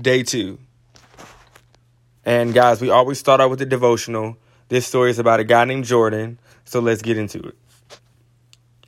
[0.00, 0.58] day two.
[2.24, 4.36] And guys, we always start out with the devotional.
[4.68, 7.56] This story is about a guy named Jordan, so let's get into it.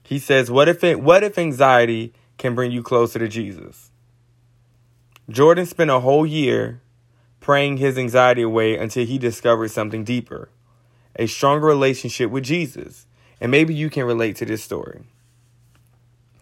[0.02, 3.90] He says, "What if it, what if anxiety can bring you closer to Jesus?"
[5.28, 6.80] Jordan spent a whole year
[7.40, 10.50] praying his anxiety away until he discovered something deeper,
[11.16, 13.06] a stronger relationship with Jesus.
[13.40, 15.02] And maybe you can relate to this story.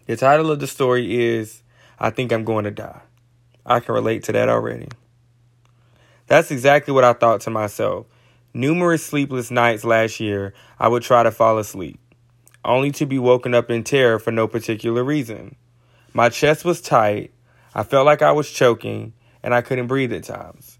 [0.07, 1.62] The title of the story is
[1.98, 3.00] I Think I'm Going to Die.
[3.65, 4.89] I can relate to that already.
[6.27, 8.07] That's exactly what I thought to myself.
[8.55, 12.01] Numerous sleepless nights last year, I would try to fall asleep,
[12.65, 15.57] only to be woken up in terror for no particular reason.
[16.13, 17.32] My chest was tight,
[17.75, 20.79] I felt like I was choking, and I couldn't breathe at times.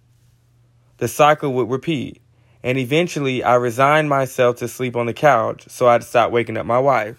[0.97, 2.21] The cycle would repeat,
[2.62, 6.66] and eventually I resigned myself to sleep on the couch so I'd stop waking up
[6.66, 7.16] my wife.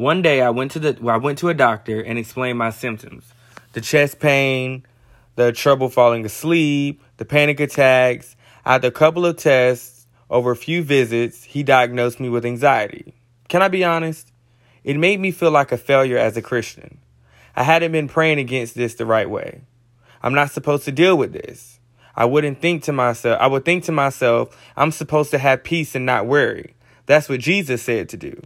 [0.00, 3.34] One day I went to the I went to a doctor and explained my symptoms.
[3.74, 4.86] The chest pain,
[5.36, 8.34] the trouble falling asleep, the panic attacks.
[8.64, 13.12] After a couple of tests, over a few visits, he diagnosed me with anxiety.
[13.48, 14.32] Can I be honest?
[14.84, 16.96] It made me feel like a failure as a Christian.
[17.54, 19.60] I hadn't been praying against this the right way.
[20.22, 21.78] I'm not supposed to deal with this.
[22.16, 25.94] I wouldn't think to myself, I would think to myself, I'm supposed to have peace
[25.94, 26.74] and not worry.
[27.04, 28.40] That's what Jesus said to do.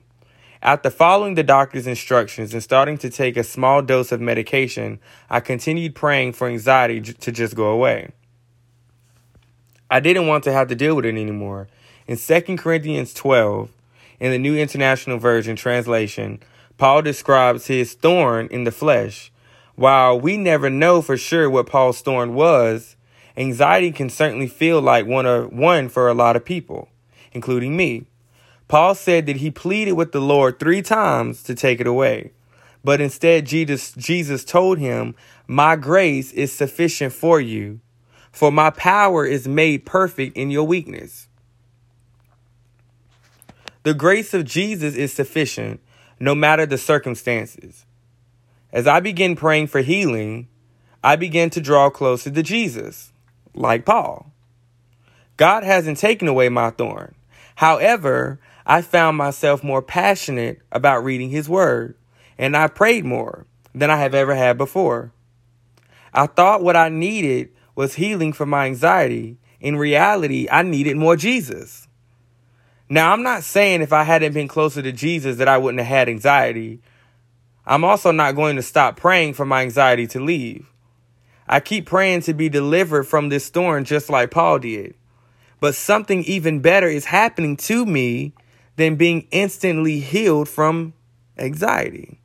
[0.65, 4.99] After following the doctor's instructions and starting to take a small dose of medication,
[5.29, 8.13] I continued praying for anxiety to just go away.
[9.91, 11.69] I didn't want to have to deal with it anymore.
[12.07, 13.69] In 2 Corinthians 12,
[14.19, 16.41] in the New International Version translation,
[16.79, 19.31] Paul describes his thorn in the flesh.
[19.75, 22.97] While we never know for sure what Paul's thorn was,
[23.37, 26.89] anxiety can certainly feel like one, or, one for a lot of people,
[27.33, 28.07] including me.
[28.69, 32.33] Paul said that he pleaded with the Lord three times to take it away.
[32.83, 35.15] But instead, Jesus, Jesus told him,
[35.47, 37.81] My grace is sufficient for you,
[38.31, 41.29] for my power is made perfect in your weakness.
[43.85, 45.81] The grace of Jesus is sufficient
[46.19, 47.85] no matter the circumstances.
[48.73, 50.49] As I begin praying for healing,
[51.03, 53.13] I begin to draw closer to Jesus,
[53.55, 54.33] like Paul.
[55.37, 57.15] God hasn't taken away my thorn.
[57.57, 61.97] However, I found myself more passionate about reading His Word,
[62.39, 65.13] and I prayed more than I have ever had before.
[66.13, 69.37] I thought what I needed was healing for my anxiety.
[69.61, 71.89] In reality, I needed more Jesus.
[72.89, 75.89] Now, I'm not saying if I hadn't been closer to Jesus that I wouldn't have
[75.89, 76.81] had anxiety.
[77.67, 80.71] I'm also not going to stop praying for my anxiety to leave.
[81.49, 84.95] I keep praying to be delivered from this thorn just like Paul did.
[85.61, 88.35] But something even better is happening to me
[88.77, 90.95] than being instantly healed from
[91.39, 92.21] anxiety.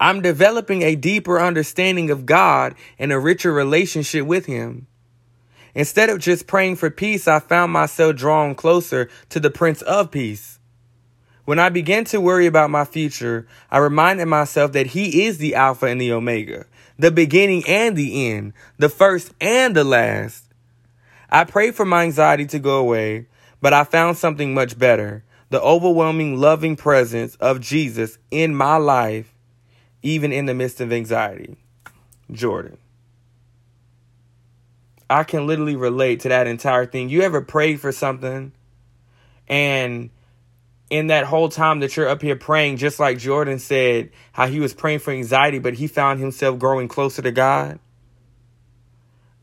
[0.00, 4.86] I'm developing a deeper understanding of God and a richer relationship with Him.
[5.74, 10.10] Instead of just praying for peace, I found myself drawn closer to the Prince of
[10.10, 10.58] Peace.
[11.44, 15.54] When I began to worry about my future, I reminded myself that He is the
[15.54, 16.66] Alpha and the Omega,
[16.98, 20.44] the beginning and the end, the first and the last.
[21.30, 23.26] I prayed for my anxiety to go away,
[23.60, 29.34] but I found something much better the overwhelming loving presence of Jesus in my life,
[30.02, 31.56] even in the midst of anxiety.
[32.30, 32.76] Jordan.
[35.08, 37.08] I can literally relate to that entire thing.
[37.08, 38.52] You ever prayed for something
[39.48, 40.10] and
[40.90, 44.60] in that whole time that you're up here praying, just like Jordan said, how he
[44.60, 47.78] was praying for anxiety, but he found himself growing closer to God?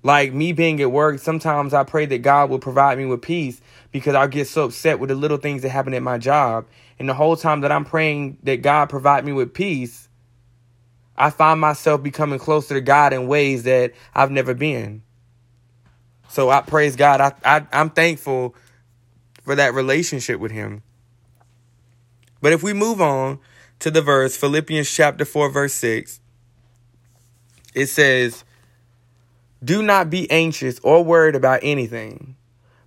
[0.06, 3.60] Like me being at work, sometimes I pray that God will provide me with peace
[3.92, 6.68] because I get so upset with the little things that happen at my job.
[7.00, 10.08] And the whole time that I'm praying that God provide me with peace,
[11.18, 15.02] I find myself becoming closer to God in ways that I've never been.
[16.30, 17.20] So I praise God.
[17.20, 18.54] I, I I'm thankful
[19.42, 20.84] for that relationship with Him.
[22.44, 23.40] But if we move on
[23.80, 26.20] to the verse, Philippians chapter 4, verse 6,
[27.74, 28.45] it says,
[29.66, 32.36] do not be anxious or worried about anything,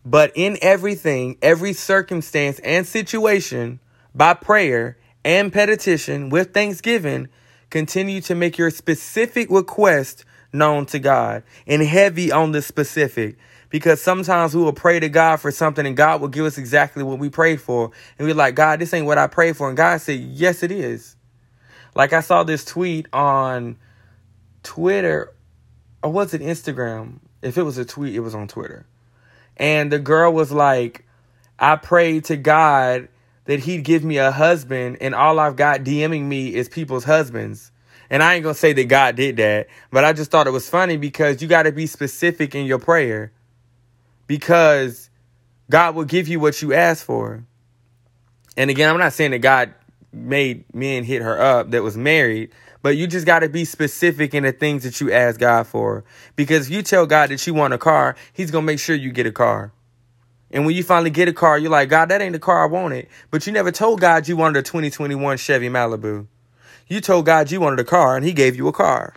[0.05, 3.81] but in everything, every circumstance and situation,
[4.15, 7.29] by prayer and petition with thanksgiving,
[7.71, 13.37] continue to make your specific request known to God and heavy on the specific.
[13.71, 17.03] Because sometimes we will pray to God for something and God will give us exactly
[17.03, 17.91] what we prayed for.
[18.19, 19.69] And we're like, God, this ain't what I prayed for.
[19.69, 21.17] And God said, Yes, it is.
[21.95, 23.77] Like I saw this tweet on
[24.63, 25.35] Twitter
[26.09, 27.19] or was it Instagram?
[27.43, 28.87] If it was a tweet, it was on Twitter.
[29.59, 31.05] And the girl was like,
[31.59, 33.09] I prayed to God
[33.45, 37.73] that he'd give me a husband, and all I've got DMing me is people's husbands.
[38.09, 40.67] And I ain't to say that God did that, but I just thought it was
[40.67, 43.31] funny because you got to be specific in your prayer
[44.27, 45.11] because
[45.69, 47.45] God will give you what you ask for.
[48.57, 49.75] And again, I'm not saying that God
[50.11, 52.53] made men hit her up that was married,
[52.83, 56.05] but you just got to be specific in the things that you ask God for.
[56.37, 58.95] Because if you tell God that you want a car, He's going to make sure
[58.95, 59.73] you get a car.
[60.51, 62.67] And when you finally get a car, you're like, God, that ain't the car I
[62.67, 63.09] wanted.
[63.31, 66.27] But you never told God you wanted a 2021 Chevy Malibu.
[66.87, 69.15] You told God you wanted a car, and He gave you a car.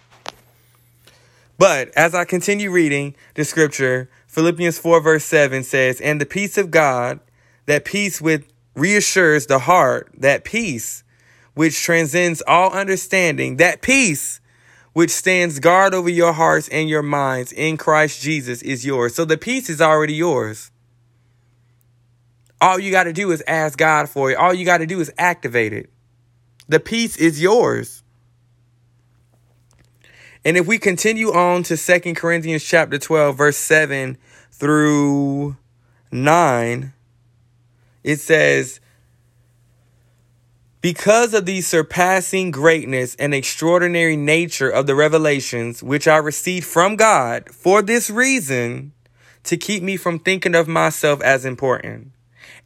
[1.58, 6.58] But as I continue reading the scripture, Philippians 4, verse 7 says, And the peace
[6.58, 7.20] of God,
[7.68, 11.04] that peace with reassures the heart, that peace
[11.54, 14.40] which transcends all understanding, that peace
[14.94, 19.16] which stands guard over your hearts and your minds in Christ Jesus is yours.
[19.16, 20.72] So the peace is already yours.
[22.60, 24.36] All you got to do is ask God for it.
[24.38, 25.90] All you got to do is activate it.
[26.68, 28.04] The peace is yours.
[30.44, 34.18] And if we continue on to Second Corinthians chapter 12 verse 7
[34.52, 35.56] through
[36.12, 36.94] 9,
[38.04, 38.80] it says,
[40.82, 46.96] because of the surpassing greatness and extraordinary nature of the revelations which I received from
[46.96, 48.94] God, for this reason,
[49.44, 52.12] to keep me from thinking of myself as important,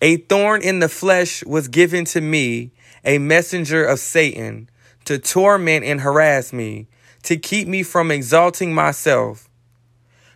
[0.02, 2.72] a thorn in the flesh was given to me,
[3.04, 4.70] a messenger of Satan,
[5.04, 6.88] to torment and harass me,
[7.24, 9.50] to keep me from exalting myself.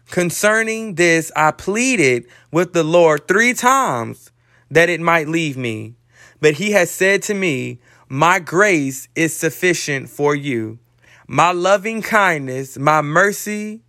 [0.09, 4.31] Concerning this, I pleaded with the Lord three times
[4.71, 5.95] that it might leave me.
[6.41, 10.79] But he has said to me, My grace is sufficient for you.
[11.27, 13.81] My loving kindness, my mercy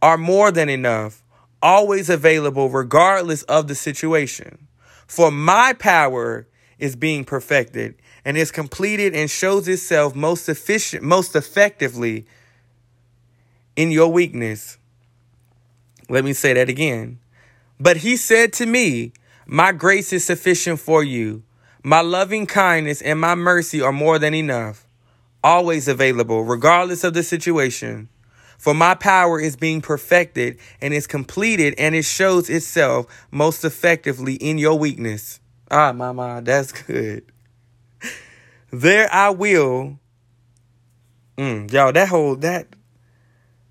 [0.00, 1.22] are more than enough,
[1.60, 4.68] always available regardless of the situation.
[5.06, 6.46] For my power
[6.78, 12.26] is being perfected and is completed and shows itself most efficient, most effectively
[13.74, 14.78] in your weakness.
[16.08, 17.18] Let me say that again.
[17.80, 19.12] But he said to me,
[19.50, 21.42] my grace is sufficient for you.
[21.82, 24.86] My loving kindness and my mercy are more than enough,
[25.42, 28.10] always available, regardless of the situation.
[28.58, 34.34] For my power is being perfected and is completed, and it shows itself most effectively
[34.34, 35.40] in your weakness.
[35.70, 37.24] Ah, mama, that's good.
[38.70, 39.98] There I will.
[41.38, 42.66] Mm, y'all, that whole that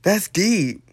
[0.01, 0.86] that's deep.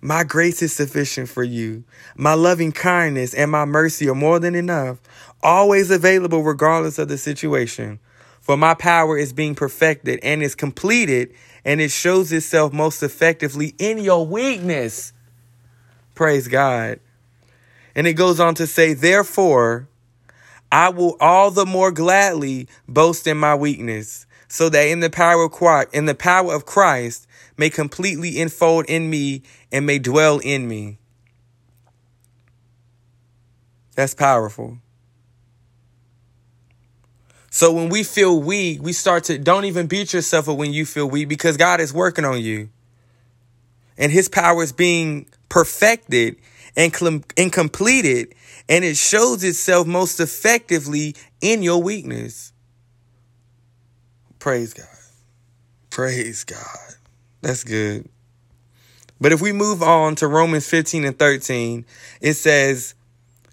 [0.00, 1.84] My grace is sufficient for you.
[2.16, 4.98] My loving kindness and my mercy are more than enough,
[5.42, 7.98] always available regardless of the situation.
[8.40, 11.34] For my power is being perfected and is completed,
[11.64, 15.12] and it shows itself most effectively in your weakness.
[16.14, 17.00] Praise God.
[17.94, 19.88] And it goes on to say, Therefore,
[20.72, 25.44] I will all the more gladly boast in my weakness, so that in the power
[25.44, 27.27] of Christ, in the power of Christ
[27.58, 30.98] may completely enfold in me and may dwell in me.
[33.96, 34.78] That's powerful.
[37.50, 40.86] So when we feel weak, we start to don't even beat yourself up when you
[40.86, 42.68] feel weak because God is working on you.
[43.96, 46.36] And his power is being perfected
[46.76, 46.94] and,
[47.36, 48.34] and completed,
[48.68, 52.52] and it shows itself most effectively in your weakness.
[54.38, 54.86] Praise God.
[55.90, 56.94] Praise God.
[57.40, 58.08] That's good.
[59.20, 61.84] But if we move on to Romans 15 and 13,
[62.20, 62.94] it says,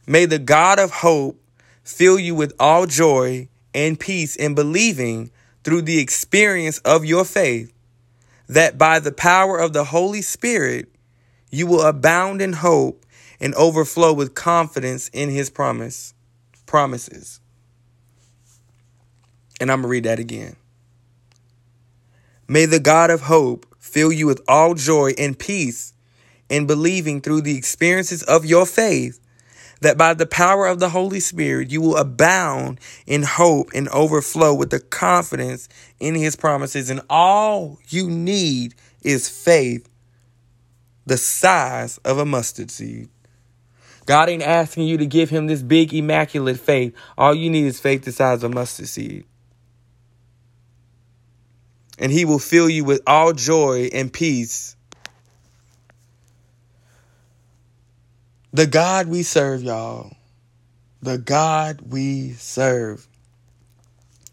[0.07, 1.41] May the God of hope
[1.83, 5.31] fill you with all joy and peace in believing
[5.63, 7.73] through the experience of your faith,
[8.47, 10.89] that by the power of the Holy Spirit
[11.51, 13.05] you will abound in hope
[13.39, 16.13] and overflow with confidence in his promise
[16.65, 17.39] promises.
[19.59, 20.55] And I'm going to read that again.
[22.47, 25.93] May the God of hope fill you with all joy and peace
[26.49, 29.19] in believing through the experiences of your faith,
[29.81, 34.53] that by the power of the Holy Spirit you will abound in hope and overflow
[34.53, 36.89] with the confidence in his promises.
[36.89, 38.73] And all you need
[39.03, 39.87] is faith
[41.05, 43.09] the size of a mustard seed.
[44.07, 46.95] God ain't asking you to give him this big, immaculate faith.
[47.17, 49.25] All you need is faith the size of a mustard seed
[51.99, 54.75] and he will fill you with all joy and peace.
[58.53, 60.13] The God we serve, y'all.
[61.01, 63.07] The God we serve.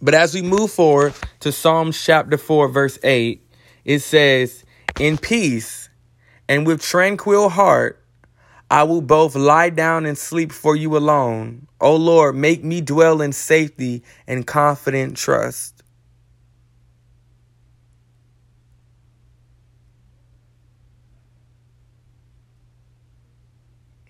[0.01, 3.41] But as we move forward to Psalms chapter 4, verse 8,
[3.85, 4.65] it says,
[4.99, 5.89] In peace
[6.49, 8.03] and with tranquil heart,
[8.71, 11.67] I will both lie down and sleep for you alone.
[11.81, 15.72] O Lord, make me dwell in safety and confident trust.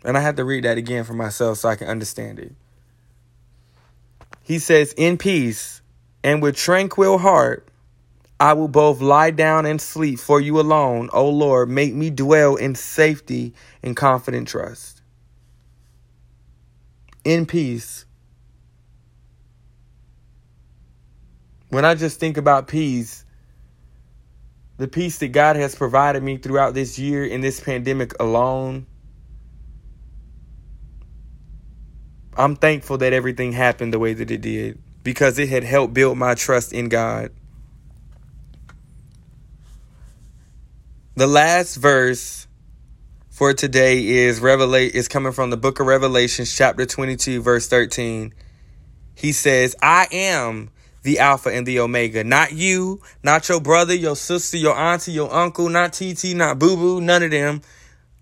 [0.05, 2.53] And I have to read that again for myself so I can understand it.
[4.43, 5.81] He says, In peace
[6.25, 7.69] and with tranquil heart,
[8.41, 11.69] I will both lie down and sleep for you alone, O Lord.
[11.69, 13.55] Make me dwell in safety
[13.85, 15.01] and confident trust.
[17.25, 18.05] In peace.
[21.69, 23.25] When I just think about peace,
[24.77, 28.87] the peace that God has provided me throughout this year in this pandemic alone,
[32.37, 36.17] I'm thankful that everything happened the way that it did because it had helped build
[36.17, 37.31] my trust in God.
[41.15, 42.47] The last verse
[43.29, 48.33] for today is revelate is coming from the book of Revelations chapter 22 verse 13.
[49.15, 50.71] He says, "I am
[51.03, 52.25] the Alpha and the Omega.
[52.25, 56.77] Not you, not your brother, your sister, your auntie, your uncle, not TT, not Boo
[56.77, 57.61] Boo, none of them.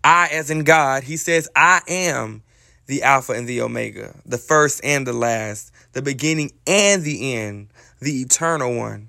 [0.03, 2.43] I, as in God, He says, I am
[2.91, 7.69] the Alpha and the Omega, the first and the last, the beginning and the end,
[8.01, 9.09] the eternal one.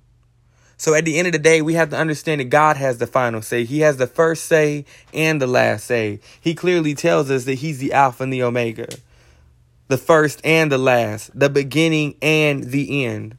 [0.78, 3.08] So at the end of the day, we have to understand that God has the
[3.08, 3.66] final say.
[3.66, 4.86] He has the first say
[5.16, 6.20] and the last say.
[6.40, 8.88] He clearly tells us that He's the Alpha and the Omega,
[9.88, 13.36] the first and the last, the beginning and the end.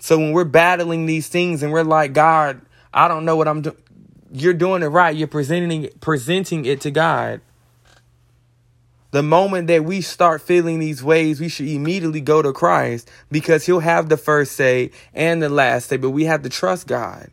[0.00, 2.60] So when we're battling these things and we're like, God,
[2.92, 3.76] I don't know what I'm doing,
[4.32, 5.14] you're doing it right.
[5.14, 7.40] You're presenting presenting it to God.
[9.12, 13.66] The moment that we start feeling these ways, we should immediately go to Christ because
[13.66, 17.30] he'll have the first say and the last say, but we have to trust God.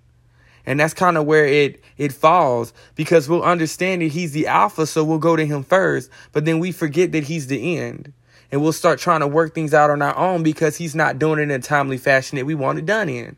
[0.65, 4.86] And that's kind of where it it falls because we'll understand that he's the alpha,
[4.86, 8.12] so we'll go to him first, but then we forget that he's the end.
[8.51, 11.39] And we'll start trying to work things out on our own because he's not doing
[11.39, 13.38] it in a timely fashion that we want it done in.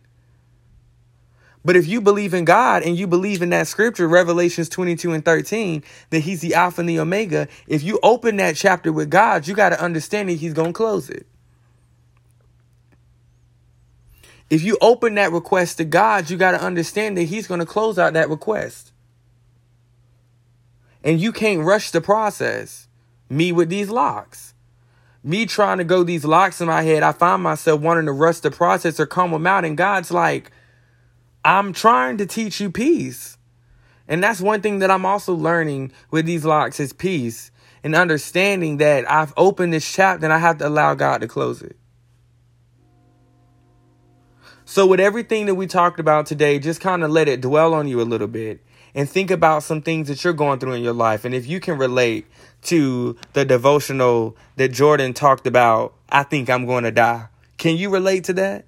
[1.64, 5.24] But if you believe in God and you believe in that scripture, Revelations 22 and
[5.24, 9.48] 13, that he's the Alpha and the Omega, if you open that chapter with God,
[9.48, 11.28] you got to understand that he's going to close it.
[14.50, 17.66] If you open that request to God, you got to understand that he's going to
[17.66, 18.92] close out that request.
[21.04, 22.88] And you can't rush the process.
[23.30, 24.54] Me with these locks.
[25.24, 28.40] Me trying to go these locks in my head, I find myself wanting to rush
[28.40, 29.64] the process or come them out.
[29.64, 30.52] And God's like,
[31.44, 33.38] I'm trying to teach you peace.
[34.08, 37.52] And that's one thing that I'm also learning with these locks is peace
[37.84, 41.62] and understanding that I've opened this chapter and I have to allow God to close
[41.62, 41.78] it.
[44.66, 47.88] So, with everything that we talked about today, just kind of let it dwell on
[47.88, 48.62] you a little bit
[48.94, 51.26] and think about some things that you're going through in your life.
[51.26, 52.26] And if you can relate
[52.64, 57.28] to the devotional that Jordan talked about, I think I'm going to die.
[57.58, 58.66] Can you relate to that?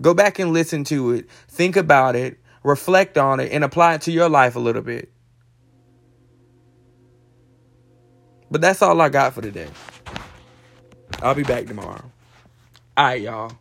[0.00, 4.02] Go back and listen to it, think about it, reflect on it, and apply it
[4.02, 5.10] to your life a little bit.
[8.50, 9.68] But that's all I got for today.
[11.20, 12.10] I'll be back tomorrow.
[12.96, 13.52] All right, y'all.